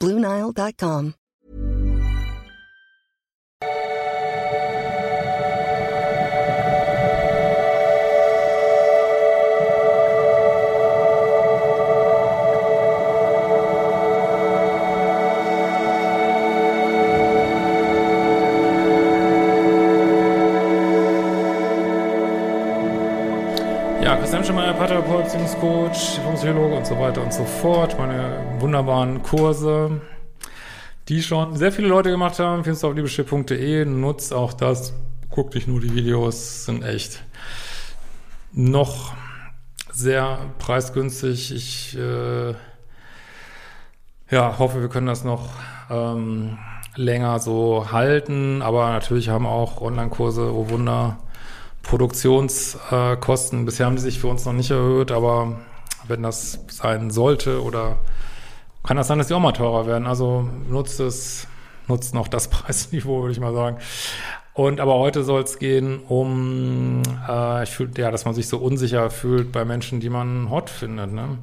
Bluenile.com. 0.00 1.14
Schemeier, 24.44 24.74
Paartherapeut, 24.74 25.24
Beziehungscoach, 25.24 26.20
Psychologe 26.34 26.74
und 26.74 26.86
so 26.86 26.98
weiter 26.98 27.22
und 27.22 27.32
so 27.32 27.44
fort. 27.44 27.96
Meine 27.96 28.56
wunderbaren 28.58 29.22
Kurse, 29.22 30.00
die 31.08 31.22
schon 31.22 31.56
sehr 31.56 31.72
viele 31.72 31.88
Leute 31.88 32.10
gemacht 32.10 32.38
haben. 32.38 32.64
Findest 32.64 32.82
du 32.82 32.88
auf 32.88 32.94
liebeschiff.de. 32.94 33.84
Nutzt 33.84 34.34
auch 34.34 34.52
das. 34.52 34.94
Guck 35.30 35.52
dich 35.52 35.66
nur 35.66 35.80
die 35.80 35.94
Videos, 35.94 36.64
sind 36.64 36.82
echt 36.82 37.22
noch 38.52 39.14
sehr 39.92 40.38
preisgünstig. 40.58 41.54
Ich 41.54 41.96
äh, 41.96 42.54
ja, 44.30 44.58
hoffe, 44.58 44.80
wir 44.80 44.88
können 44.88 45.06
das 45.06 45.24
noch 45.24 45.50
ähm, 45.88 46.58
länger 46.94 47.38
so 47.38 47.92
halten. 47.92 48.60
Aber 48.60 48.90
natürlich 48.90 49.28
haben 49.28 49.46
auch 49.46 49.80
Online-Kurse, 49.80 50.52
oh 50.52 50.68
Wunder, 50.68 51.18
Produktionskosten. 51.86 53.64
Bisher 53.64 53.86
haben 53.86 53.96
die 53.96 54.02
sich 54.02 54.18
für 54.18 54.28
uns 54.28 54.44
noch 54.44 54.52
nicht 54.52 54.70
erhöht, 54.70 55.12
aber 55.12 55.56
wenn 56.08 56.22
das 56.22 56.60
sein 56.68 57.10
sollte 57.10 57.62
oder 57.62 57.98
kann 58.84 58.96
das 58.96 59.08
sein, 59.08 59.18
dass 59.18 59.26
die 59.28 59.34
auch 59.34 59.40
mal 59.40 59.52
teurer 59.52 59.86
werden. 59.86 60.06
Also 60.06 60.48
nutzt 60.68 61.00
es, 61.00 61.46
nutzt 61.88 62.14
noch 62.14 62.28
das 62.28 62.48
Preisniveau, 62.50 63.22
würde 63.22 63.32
ich 63.32 63.40
mal 63.40 63.54
sagen. 63.54 63.78
Und 64.54 64.80
aber 64.80 64.94
heute 64.94 65.22
soll 65.22 65.42
es 65.42 65.58
gehen 65.58 65.98
um, 66.08 67.02
äh, 67.28 67.62
ich 67.64 67.70
fühle, 67.70 67.90
ja, 67.98 68.10
dass 68.10 68.24
man 68.24 68.32
sich 68.32 68.48
so 68.48 68.56
unsicher 68.56 69.10
fühlt 69.10 69.52
bei 69.52 69.66
Menschen, 69.66 70.00
die 70.00 70.08
man 70.08 70.48
hot 70.48 70.70
findet. 70.70 71.12
Ne? 71.12 71.36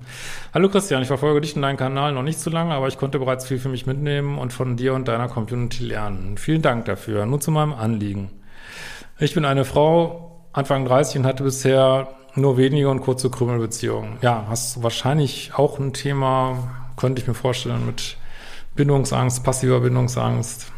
Hallo 0.52 0.68
Christian, 0.68 1.04
ich 1.04 1.10
verfolge 1.10 1.42
dich 1.42 1.56
in 1.56 1.62
deinem 1.62 1.78
Kanal 1.78 2.14
noch 2.14 2.24
nicht 2.24 2.40
so 2.40 2.50
lange, 2.50 2.74
aber 2.74 2.88
ich 2.88 2.98
konnte 2.98 3.20
bereits 3.20 3.46
viel 3.46 3.60
für 3.60 3.70
mich 3.70 3.86
mitnehmen 3.86 4.40
und 4.40 4.52
von 4.52 4.78
dir 4.78 4.96
und 4.96 5.08
deiner 5.08 5.28
Community 5.28 5.84
lernen. 5.84 6.40
Vielen 6.40 6.64
Dank 6.64 6.86
dafür. 6.86 7.28
Nun 7.28 7.40
zu 7.40 7.52
meinem 7.52 7.74
Anliegen. 7.74 8.32
Ich 9.20 9.36
bin 9.36 9.46
eine 9.46 9.64
Frau, 9.64 10.33
Anfang 10.54 10.86
30 10.86 11.18
und 11.18 11.26
hatte 11.26 11.44
bisher 11.44 12.10
nur 12.36 12.58
wenige 12.58 12.90
und 12.90 13.02
kurze 13.02 13.30
Krümelbeziehungen. 13.30 14.18
Ja, 14.22 14.46
hast 14.48 14.84
wahrscheinlich 14.84 15.52
auch 15.56 15.80
ein 15.80 15.94
Thema, 15.94 16.88
könnte 16.96 17.22
ich 17.22 17.28
mir 17.28 17.34
vorstellen, 17.34 17.86
mit 17.86 18.18
Bindungsangst, 18.76 19.44
passiver 19.44 19.82
Bindungsangst. 19.82 20.72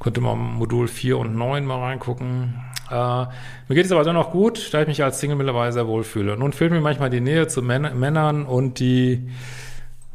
Könnte 0.00 0.20
man 0.20 0.38
Modul 0.38 0.88
4 0.88 1.18
und 1.18 1.36
9 1.36 1.64
mal 1.64 1.80
reingucken. 1.80 2.54
Äh, 2.90 2.94
mir 2.94 3.74
geht 3.74 3.86
es 3.86 3.92
aber 3.92 4.04
dennoch 4.04 4.30
gut, 4.30 4.72
da 4.72 4.82
ich 4.82 4.88
mich 4.88 5.02
als 5.02 5.20
Single 5.20 5.36
mittlerweile 5.36 5.72
sehr 5.72 5.86
wohl 5.86 6.02
fühle. 6.02 6.36
Nun 6.36 6.52
fehlt 6.52 6.72
mir 6.72 6.80
manchmal 6.80 7.10
die 7.10 7.20
Nähe 7.20 7.46
zu 7.48 7.62
Män 7.62 7.98
Männern 7.98 8.44
und 8.44 8.80
die 8.80 9.30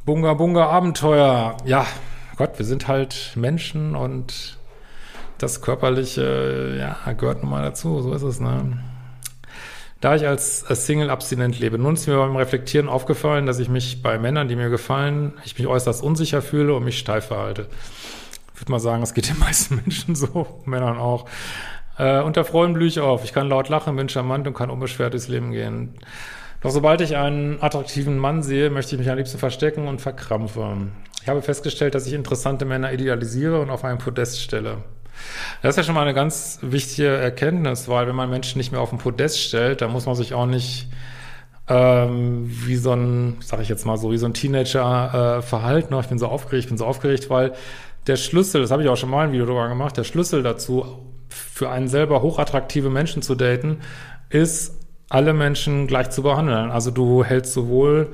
Bunga 0.06 0.34
Bunga 0.34 0.68
Abenteuer. 0.68 1.58
Ja, 1.66 1.86
Gott, 2.38 2.58
wir 2.58 2.66
sind 2.66 2.88
halt 2.88 3.34
Menschen 3.36 3.96
und 3.96 4.58
das 5.38 5.62
Körperliche, 5.62 6.78
ja, 6.80 7.14
gehört 7.14 7.42
nun 7.42 7.52
mal 7.52 7.64
dazu, 7.64 8.02
so 8.02 8.14
ist 8.14 8.24
es, 8.24 8.40
ne? 8.40 8.78
Da 10.00 10.16
ich 10.16 10.28
als, 10.28 10.60
Single 10.60 11.10
abstinent 11.10 11.60
lebe, 11.60 11.80
nun 11.80 11.96
ist 11.96 12.08
mir 12.08 12.18
beim 12.18 12.36
Reflektieren 12.36 12.88
aufgefallen, 12.88 13.48
dass 13.48 13.58
ich 13.58 13.68
mich 13.68 14.04
bei 14.04 14.20
Männern, 14.20 14.48
die 14.48 14.56
mir 14.56 14.70
gefallen, 14.70 15.34
ich 15.44 15.58
mich 15.58 15.68
äußerst 15.68 16.04
unsicher 16.04 16.44
fühle 16.44 16.76
und 16.76 16.84
mich 16.84 17.00
steif 17.00 17.28
verhalte. 17.28 17.68
Ich 18.54 18.62
würde 18.62 18.72
mal 18.72 18.80
sagen, 18.80 19.02
es 19.02 19.16
geht 19.16 19.30
den 19.30 19.40
meisten 19.40 19.76
Menschen 19.78 20.16
so, 20.16 20.62
Männern 20.66 20.98
auch. 20.98 21.26
Äh, 21.98 22.22
unter 22.22 22.46
Freunden 22.46 22.76
blühe 22.76 22.88
ich 22.88 23.00
auf. 23.00 23.24
Ich 23.24 23.34
kann 23.34 23.50
laut 23.50 23.70
lachen, 23.70 23.96
bin 23.96 24.08
charmant 24.08 24.46
und 24.48 24.54
kann 24.54 24.70
unbeschwert 24.70 25.14
durchs 25.14 25.30
Leben 25.30 25.52
gehen. 25.52 25.96
Doch 26.62 26.72
sobald 26.72 27.02
ich 27.02 27.16
einen 27.16 27.62
attraktiven 27.62 28.18
Mann 28.18 28.44
sehe, 28.44 28.70
möchte 28.70 28.96
ich 28.96 29.00
mich 29.00 29.10
am 29.10 29.18
liebsten 29.18 29.38
verstecken 29.40 29.88
und 29.88 30.02
verkrampfen. 30.02 30.92
Ich 31.22 31.30
habe 31.30 31.42
festgestellt, 31.42 31.94
dass 31.94 32.08
ich 32.08 32.14
interessante 32.14 32.66
Männer 32.66 32.94
idealisiere 32.94 33.60
und 33.60 33.70
auf 33.70 33.84
einen 33.84 34.00
Podest 34.00 34.42
stelle. 34.42 34.78
Das 35.62 35.72
ist 35.72 35.78
ja 35.78 35.84
schon 35.84 35.96
mal 35.96 36.02
eine 36.02 36.14
ganz 36.14 36.60
wichtige 36.62 37.10
Erkenntnis, 37.10 37.88
weil 37.88 38.08
wenn 38.08 38.16
man 38.16 38.30
Menschen 38.30 38.58
nicht 38.58 38.72
mehr 38.72 38.82
auf 38.82 38.90
den 38.90 39.00
Podest 39.00 39.42
stellt, 39.42 39.82
dann 39.82 39.92
muss 39.92 40.06
man 40.06 40.16
sich 40.16 40.34
auch 40.34 40.46
nicht 40.46 40.88
ähm, 41.68 42.46
wie 42.48 42.76
so 42.76 42.94
ein, 42.94 43.38
sag 43.42 43.62
ich 43.62 43.70
jetzt 43.70 43.86
mal 43.86 43.98
so, 43.98 44.12
wie 44.12 44.18
so 44.18 44.26
ein 44.26 44.34
Teenager 44.34 45.38
äh, 45.38 45.42
verhalten. 45.42 45.98
Ich 46.00 46.08
bin 46.08 46.20
so 46.20 46.28
aufgeregt, 46.28 46.66
ich 46.66 46.70
bin 46.70 46.78
so 46.78 46.86
aufgeregt, 46.86 47.30
weil 47.30 47.54
der 48.08 48.16
Schlüssel, 48.16 48.62
das 48.62 48.72
habe 48.72 48.84
ich 48.84 48.90
auch 48.90 48.96
schon 48.98 49.10
mal 49.10 49.26
ein 49.26 49.34
Video 49.34 49.46
darüber 49.46 49.68
gemacht, 49.68 49.98
der 49.98 50.04
Schlüssel 50.06 50.44
dazu, 50.44 50.86
für 51.30 51.70
einen 51.70 51.88
selber 51.88 52.22
hochattraktive 52.22 52.90
Menschen 52.90 53.22
zu 53.22 53.36
daten, 53.36 53.80
ist, 54.30 54.78
alle 55.10 55.34
Menschen 55.34 55.88
gleich 55.88 56.10
zu 56.10 56.22
behandeln. 56.22 56.72
Also 56.72 56.92
du 56.92 57.24
hältst 57.24 57.54
sowohl 57.54 58.14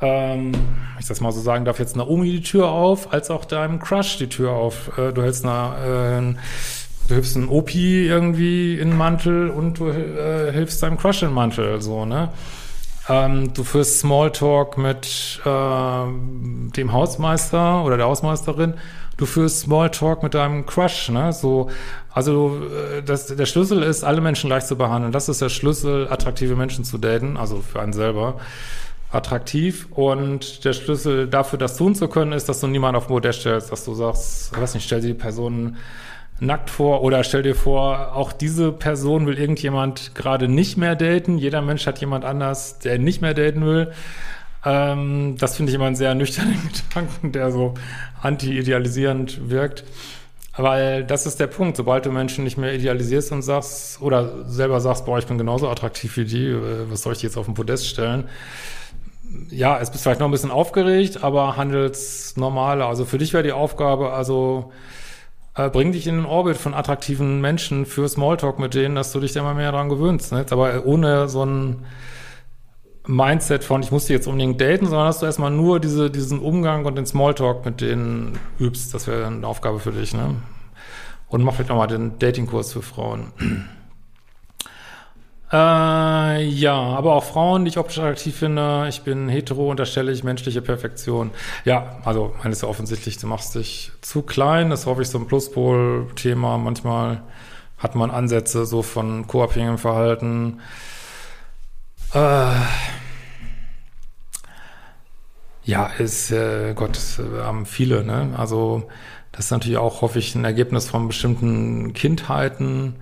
ähm, 0.00 0.52
ich 0.98 1.06
das 1.06 1.20
mal 1.20 1.32
so 1.32 1.40
sagen 1.40 1.64
darf, 1.64 1.78
jetzt 1.78 1.96
Naomi 1.96 2.30
die 2.30 2.42
Tür 2.42 2.68
auf, 2.68 3.12
als 3.12 3.30
auch 3.30 3.44
deinem 3.44 3.80
Crush 3.80 4.18
die 4.18 4.28
Tür 4.28 4.52
auf. 4.52 4.96
Äh, 4.98 5.12
du 5.12 5.22
hältst 5.22 5.44
eine, 5.44 6.36
äh, 6.36 7.08
du 7.08 7.14
hilfst 7.14 7.36
einem 7.36 7.50
Opi 7.50 8.06
irgendwie 8.06 8.78
in 8.78 8.90
den 8.90 8.98
Mantel 8.98 9.50
und 9.50 9.78
du 9.78 9.88
äh, 9.88 10.52
hilfst 10.52 10.82
deinem 10.82 10.98
Crush 10.98 11.22
in 11.22 11.28
den 11.28 11.34
Mantel, 11.34 11.80
so, 11.80 12.04
ne? 12.04 12.30
Ähm, 13.08 13.54
du 13.54 13.64
führst 13.64 14.00
Smalltalk 14.00 14.76
mit 14.76 15.40
äh, 15.44 15.48
dem 15.48 16.92
Hausmeister 16.92 17.82
oder 17.84 17.96
der 17.96 18.06
Hausmeisterin. 18.06 18.74
Du 19.16 19.26
führst 19.26 19.60
Smalltalk 19.60 20.22
mit 20.22 20.34
deinem 20.34 20.66
Crush, 20.66 21.08
ne? 21.08 21.32
So, 21.32 21.70
also 22.12 22.60
äh, 22.96 23.02
das, 23.02 23.28
der 23.28 23.46
Schlüssel 23.46 23.82
ist, 23.82 24.04
alle 24.04 24.20
Menschen 24.20 24.48
gleich 24.48 24.66
zu 24.66 24.76
behandeln. 24.76 25.10
Das 25.10 25.28
ist 25.28 25.40
der 25.40 25.48
Schlüssel, 25.48 26.06
attraktive 26.08 26.54
Menschen 26.54 26.84
zu 26.84 26.98
daten, 26.98 27.36
also 27.36 27.62
für 27.62 27.80
einen 27.80 27.94
selber 27.94 28.36
attraktiv 29.10 29.88
und 29.90 30.64
der 30.64 30.72
Schlüssel 30.72 31.28
dafür, 31.28 31.58
das 31.58 31.76
tun 31.76 31.94
zu 31.94 32.08
können, 32.08 32.32
ist, 32.32 32.48
dass 32.48 32.60
du 32.60 32.66
niemanden 32.66 32.96
auf 32.96 33.08
Modell 33.08 33.32
stellst, 33.32 33.72
dass 33.72 33.84
du 33.84 33.94
sagst, 33.94 34.52
ich 34.52 34.60
weiß 34.60 34.74
nicht, 34.74 34.84
stell 34.84 35.00
dir 35.00 35.08
die 35.08 35.14
Person 35.14 35.76
nackt 36.40 36.70
vor 36.70 37.02
oder 37.02 37.24
stell 37.24 37.42
dir 37.42 37.54
vor, 37.54 38.14
auch 38.14 38.32
diese 38.32 38.70
Person 38.70 39.26
will 39.26 39.38
irgendjemand 39.38 40.14
gerade 40.14 40.46
nicht 40.46 40.76
mehr 40.76 40.94
daten. 40.94 41.38
Jeder 41.38 41.62
Mensch 41.62 41.86
hat 41.86 42.00
jemand 42.00 42.24
anders, 42.24 42.78
der 42.78 42.98
nicht 42.98 43.22
mehr 43.22 43.34
daten 43.34 43.64
will. 43.64 43.92
Ähm, 44.64 45.36
das 45.38 45.56
finde 45.56 45.70
ich 45.70 45.76
immer 45.76 45.86
einen 45.86 45.96
sehr 45.96 46.14
nüchternen 46.14 46.58
Gedanken, 46.88 47.32
der 47.32 47.50
so 47.50 47.74
anti-idealisierend 48.20 49.50
wirkt. 49.50 49.84
Weil 50.56 51.04
das 51.04 51.24
ist 51.24 51.38
der 51.38 51.46
Punkt, 51.46 51.76
sobald 51.76 52.04
du 52.04 52.10
Menschen 52.10 52.42
nicht 52.42 52.58
mehr 52.58 52.74
idealisierst 52.74 53.30
und 53.30 53.42
sagst, 53.42 54.02
oder 54.02 54.44
selber 54.48 54.80
sagst, 54.80 55.06
boah, 55.06 55.18
ich 55.18 55.26
bin 55.26 55.38
genauso 55.38 55.68
attraktiv 55.68 56.16
wie 56.16 56.24
die, 56.24 56.46
äh, 56.48 56.90
was 56.90 57.02
soll 57.02 57.12
ich 57.12 57.22
jetzt 57.22 57.36
auf 57.36 57.46
den 57.46 57.54
Podest 57.54 57.86
stellen? 57.86 58.24
Ja, 59.50 59.78
es 59.78 59.90
bist 59.90 60.02
vielleicht 60.02 60.20
noch 60.20 60.28
ein 60.28 60.32
bisschen 60.32 60.50
aufgeregt, 60.50 61.22
aber 61.22 61.56
handelst 61.56 62.36
normaler. 62.36 62.86
Also 62.86 63.04
für 63.04 63.18
dich 63.18 63.32
wäre 63.32 63.42
die 63.42 63.52
Aufgabe, 63.52 64.12
also 64.12 64.72
äh, 65.54 65.68
bring 65.70 65.92
dich 65.92 66.06
in 66.06 66.16
den 66.16 66.24
Orbit 66.24 66.56
von 66.56 66.74
attraktiven 66.74 67.40
Menschen 67.40 67.84
für 67.84 68.08
Smalltalk 68.08 68.58
mit 68.58 68.74
denen, 68.74 68.94
dass 68.94 69.12
du 69.12 69.20
dich 69.20 69.32
da 69.32 69.42
mal 69.42 69.54
mehr 69.54 69.72
dran 69.72 69.88
gewöhnst. 69.88 70.32
Ne? 70.32 70.46
Aber 70.50 70.86
ohne 70.86 71.28
so 71.28 71.44
ein 71.44 71.84
Mindset 73.06 73.64
von, 73.64 73.82
ich 73.82 73.90
muss 73.90 74.06
die 74.06 74.12
jetzt 74.12 74.26
unbedingt 74.26 74.60
daten, 74.60 74.86
sondern 74.86 75.06
dass 75.06 75.20
du 75.20 75.26
erstmal 75.26 75.50
nur 75.50 75.80
diese, 75.80 76.10
diesen 76.10 76.40
Umgang 76.40 76.84
und 76.84 76.96
den 76.96 77.06
Smalltalk 77.06 77.64
mit 77.64 77.80
denen 77.80 78.38
übst. 78.58 78.94
Das 78.94 79.06
wäre 79.06 79.26
eine 79.26 79.46
Aufgabe 79.46 79.80
für 79.80 79.92
dich. 79.92 80.14
Ne? 80.14 80.36
Und 81.28 81.42
mach 81.42 81.54
vielleicht 81.54 81.70
nochmal 81.70 81.88
den 81.88 82.18
Datingkurs 82.18 82.72
für 82.72 82.82
Frauen. 82.82 83.32
Äh, 85.50 86.44
ja, 86.44 86.74
aber 86.74 87.14
auch 87.14 87.24
Frauen, 87.24 87.64
die 87.64 87.70
ich 87.70 87.78
optisch 87.78 87.98
attraktiv 87.98 88.36
finde. 88.36 88.86
Ich 88.88 89.02
bin 89.02 89.28
hetero, 89.28 89.70
unterstelle 89.70 90.12
ich 90.12 90.22
menschliche 90.22 90.60
Perfektion. 90.60 91.30
Ja, 91.64 91.98
also, 92.04 92.34
eines 92.42 92.60
ja 92.60 92.68
offensichtlich, 92.68 93.16
du 93.18 93.26
machst 93.26 93.54
dich 93.54 93.92
zu 94.02 94.22
klein. 94.22 94.68
Das 94.70 94.80
ist 94.80 94.86
häufig 94.86 95.08
so 95.08 95.18
ein 95.18 95.26
Pluspol-Thema. 95.26 96.58
Manchmal 96.58 97.22
hat 97.78 97.94
man 97.94 98.10
Ansätze 98.10 98.66
so 98.66 98.82
von 98.82 99.26
co-abhängigem 99.26 99.78
Verhalten. 99.78 100.60
Äh, 102.12 102.52
Ja, 105.64 105.86
ist, 105.98 106.30
äh, 106.30 106.72
Gott, 106.74 106.98
haben 107.42 107.66
viele, 107.66 108.02
ne? 108.04 108.34
Also, 108.36 108.88
das 109.32 109.46
ist 109.46 109.50
natürlich 109.50 109.76
auch, 109.78 110.00
ich, 110.18 110.34
ein 110.34 110.44
Ergebnis 110.44 110.88
von 110.88 111.08
bestimmten 111.08 111.92
Kindheiten. 111.92 112.96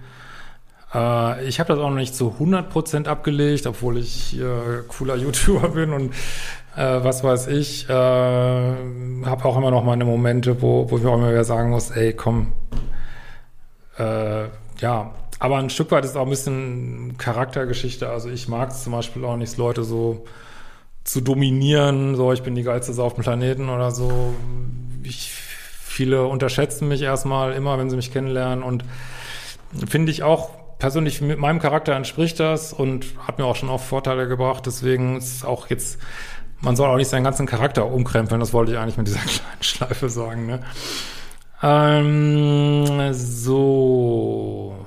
Äh, 0.94 1.46
ich 1.46 1.60
habe 1.60 1.72
das 1.72 1.78
auch 1.78 1.90
noch 1.90 1.96
nicht 1.96 2.14
zu 2.14 2.36
100% 2.38 3.06
abgelegt, 3.06 3.66
obwohl 3.66 3.98
ich 3.98 4.38
äh, 4.38 4.82
cooler 4.88 5.16
YouTuber 5.16 5.70
bin 5.70 5.92
und 5.92 6.12
äh, 6.76 7.02
was 7.02 7.24
weiß 7.24 7.48
ich. 7.48 7.88
Äh, 7.88 7.92
habe 7.92 9.44
auch 9.44 9.56
immer 9.56 9.70
noch 9.70 9.84
meine 9.84 10.04
Momente, 10.04 10.60
wo, 10.62 10.90
wo 10.90 10.98
ich 10.98 11.06
auch 11.06 11.14
immer 11.14 11.30
wieder 11.30 11.44
sagen 11.44 11.70
muss, 11.70 11.90
ey, 11.90 12.12
komm, 12.12 12.52
äh, 13.98 14.44
ja, 14.78 15.12
aber 15.38 15.58
ein 15.58 15.70
Stück 15.70 15.90
weit 15.90 16.04
ist 16.04 16.16
auch 16.16 16.24
ein 16.24 16.30
bisschen 16.30 17.16
Charaktergeschichte. 17.18 18.08
Also 18.08 18.30
ich 18.30 18.48
mag 18.48 18.70
es 18.70 18.84
zum 18.84 18.92
Beispiel 18.92 19.24
auch 19.24 19.36
nicht, 19.36 19.56
Leute 19.56 19.84
so 19.84 20.24
zu 21.04 21.20
dominieren, 21.20 22.16
so 22.16 22.32
ich 22.32 22.42
bin 22.42 22.54
die 22.54 22.62
geilste 22.62 22.92
Sau 22.92 23.04
auf 23.04 23.14
dem 23.14 23.22
Planeten 23.22 23.68
oder 23.68 23.90
so. 23.90 24.34
Ich, 25.02 25.30
viele 25.30 26.26
unterschätzen 26.26 26.88
mich 26.88 27.02
erstmal 27.02 27.52
immer, 27.52 27.78
wenn 27.78 27.90
sie 27.90 27.96
mich 27.96 28.12
kennenlernen 28.12 28.64
und 28.64 28.84
finde 29.88 30.10
ich 30.10 30.22
auch 30.22 30.50
persönlich 30.78 31.20
mit 31.20 31.38
meinem 31.38 31.58
Charakter 31.58 31.94
entspricht 31.94 32.38
das 32.40 32.72
und 32.72 33.06
hat 33.26 33.38
mir 33.38 33.44
auch 33.44 33.56
schon 33.56 33.68
oft 33.68 33.86
Vorteile 33.86 34.28
gebracht. 34.28 34.66
Deswegen 34.66 35.16
ist 35.16 35.44
auch 35.44 35.68
jetzt, 35.68 35.98
man 36.60 36.76
soll 36.76 36.88
auch 36.88 36.96
nicht 36.96 37.08
seinen 37.08 37.24
ganzen 37.24 37.46
Charakter 37.46 37.86
umkrempeln. 37.86 38.40
Das 38.40 38.52
wollte 38.52 38.72
ich 38.72 38.78
eigentlich 38.78 38.96
mit 38.96 39.06
dieser 39.06 39.20
kleinen 39.20 39.62
Schleife 39.62 40.08
sagen. 40.08 40.46
Ne? 40.46 40.62
Ähm, 41.62 43.12
so. 43.12 44.86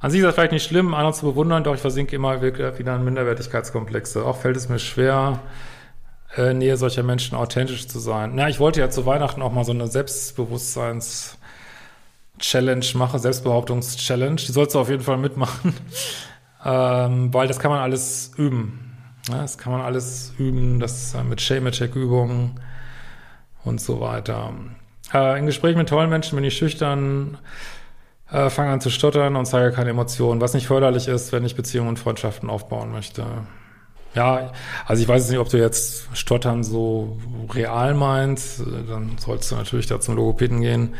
An 0.00 0.10
sich 0.10 0.20
ist 0.20 0.26
das 0.26 0.34
vielleicht 0.34 0.52
nicht 0.52 0.66
schlimm, 0.66 0.92
andere 0.94 1.14
zu 1.14 1.24
bewundern, 1.24 1.64
doch 1.64 1.74
ich 1.74 1.80
versinke 1.80 2.14
immer 2.14 2.42
wieder 2.42 2.76
in 2.76 3.04
Minderwertigkeitskomplexe. 3.04 4.24
Auch 4.24 4.36
fällt 4.36 4.56
es 4.56 4.68
mir 4.68 4.78
schwer, 4.78 5.40
äh, 6.36 6.52
Nähe 6.52 6.76
solcher 6.76 7.02
Menschen 7.02 7.36
authentisch 7.36 7.88
zu 7.88 7.98
sein. 7.98 8.32
Na, 8.34 8.48
ich 8.48 8.60
wollte 8.60 8.80
ja 8.80 8.90
zu 8.90 9.06
Weihnachten 9.06 9.40
auch 9.40 9.52
mal 9.52 9.64
so 9.64 9.72
eine 9.72 9.86
Selbstbewusstseins- 9.86 11.38
Challenge 12.38 12.86
machen, 12.94 13.18
Selbstbehauptungs-Challenge. 13.18 14.36
Die 14.36 14.52
sollst 14.52 14.74
du 14.74 14.80
auf 14.80 14.88
jeden 14.88 15.02
Fall 15.02 15.18
mitmachen, 15.18 15.74
ähm, 16.64 17.32
weil 17.32 17.48
das 17.48 17.58
kann 17.58 17.70
man 17.70 17.80
alles 17.80 18.32
üben. 18.36 18.92
Ja, 19.28 19.42
das 19.42 19.56
kann 19.56 19.72
man 19.72 19.80
alles 19.80 20.34
üben, 20.38 20.80
das 20.80 21.16
mit 21.28 21.40
Shame-Check-Übungen 21.40 22.60
und 23.64 23.80
so 23.80 24.00
weiter. 24.00 24.52
Äh, 25.12 25.38
in 25.38 25.46
Gesprächen 25.46 25.78
mit 25.78 25.88
tollen 25.88 26.10
Menschen 26.10 26.36
bin 26.36 26.44
ich 26.44 26.56
schüchtern, 26.56 27.38
äh, 28.30 28.50
fange 28.50 28.70
an 28.70 28.80
zu 28.80 28.90
stottern 28.90 29.36
und 29.36 29.46
zeige 29.46 29.72
keine 29.72 29.90
Emotionen, 29.90 30.40
was 30.40 30.54
nicht 30.54 30.66
förderlich 30.66 31.08
ist, 31.08 31.32
wenn 31.32 31.44
ich 31.44 31.56
Beziehungen 31.56 31.90
und 31.90 31.98
Freundschaften 31.98 32.50
aufbauen 32.50 32.92
möchte. 32.92 33.24
Ja, 34.14 34.52
also 34.86 35.02
ich 35.02 35.08
weiß 35.08 35.22
jetzt 35.22 35.30
nicht, 35.30 35.40
ob 35.40 35.48
du 35.48 35.58
jetzt 35.58 36.08
Stottern 36.12 36.62
so 36.62 37.18
real 37.52 37.94
meinst, 37.94 38.60
dann 38.88 39.16
sollst 39.18 39.50
du 39.50 39.56
natürlich 39.56 39.86
da 39.86 40.00
zum 40.00 40.14
Logopäden 40.16 40.60
gehen. 40.60 40.94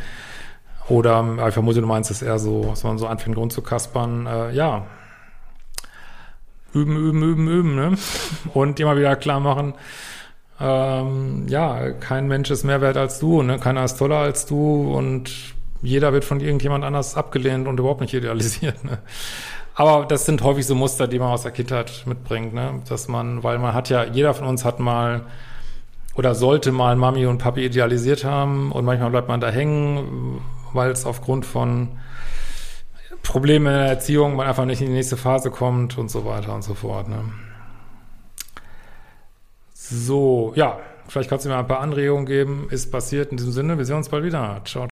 Oder 0.88 1.46
ich 1.48 1.54
vermute, 1.54 1.80
du 1.80 1.86
meinst 1.86 2.10
es 2.10 2.22
eher 2.22 2.38
so, 2.38 2.64
dass 2.64 2.84
man 2.84 2.98
so 2.98 3.06
anfängt 3.06 3.36
rumzukaspern. 3.36 4.26
Äh, 4.26 4.52
ja, 4.52 4.86
üben, 6.74 6.96
üben, 6.96 7.22
üben, 7.22 7.48
üben, 7.48 7.74
ne? 7.74 7.96
Und 8.54 8.78
immer 8.80 8.96
wieder 8.96 9.16
klar 9.16 9.40
machen, 9.40 9.74
ähm, 10.60 11.46
ja, 11.48 11.90
kein 11.90 12.28
Mensch 12.28 12.50
ist 12.50 12.64
mehr 12.64 12.80
wert 12.80 12.96
als 12.96 13.18
du, 13.18 13.42
ne? 13.42 13.58
Keiner 13.58 13.84
ist 13.84 13.98
toller 13.98 14.18
als 14.18 14.46
du 14.46 14.94
und 14.94 15.30
jeder 15.82 16.12
wird 16.12 16.24
von 16.24 16.40
irgendjemand 16.40 16.84
anders 16.84 17.16
abgelehnt 17.16 17.66
und 17.66 17.80
überhaupt 17.80 18.00
nicht 18.00 18.14
idealisiert, 18.14 18.84
ne? 18.84 18.98
Aber 19.76 20.06
das 20.06 20.24
sind 20.24 20.42
häufig 20.42 20.66
so 20.66 20.76
Muster, 20.76 21.08
die 21.08 21.18
man 21.18 21.32
aus 21.32 21.42
der 21.42 21.50
Kindheit 21.50 22.04
mitbringt, 22.06 22.54
ne? 22.54 22.82
Dass 22.88 23.08
man, 23.08 23.42
weil 23.42 23.58
man 23.58 23.74
hat 23.74 23.88
ja, 23.88 24.04
jeder 24.04 24.34
von 24.34 24.46
uns 24.46 24.64
hat 24.64 24.78
mal 24.78 25.22
oder 26.14 26.36
sollte 26.36 26.70
mal 26.70 26.94
Mami 26.94 27.26
und 27.26 27.38
Papi 27.38 27.64
idealisiert 27.64 28.24
haben 28.24 28.70
und 28.70 28.84
manchmal 28.84 29.10
bleibt 29.10 29.28
man 29.28 29.40
da 29.40 29.50
hängen, 29.50 30.40
weil 30.74 30.90
es 30.90 31.06
aufgrund 31.06 31.46
von 31.46 31.98
Problemen 33.22 33.66
in 33.66 33.72
der 33.72 33.88
Erziehung 33.88 34.36
man 34.36 34.46
einfach 34.46 34.66
nicht 34.66 34.80
in 34.80 34.88
die 34.88 34.92
nächste 34.92 35.16
Phase 35.16 35.50
kommt 35.50 35.96
und 35.98 36.10
so 36.10 36.24
weiter 36.24 36.54
und 36.54 36.62
so 36.62 36.74
fort. 36.74 37.08
Ne? 37.08 37.24
So, 39.72 40.52
ja, 40.56 40.78
vielleicht 41.08 41.30
kannst 41.30 41.44
du 41.44 41.48
mir 41.48 41.56
ein 41.56 41.66
paar 41.66 41.80
Anregungen 41.80 42.26
geben. 42.26 42.68
Ist 42.70 42.90
passiert 42.92 43.30
in 43.30 43.36
diesem 43.36 43.52
Sinne. 43.52 43.78
Wir 43.78 43.84
sehen 43.84 43.96
uns 43.96 44.08
bald 44.08 44.24
wieder. 44.24 44.60
Ciao. 44.64 44.93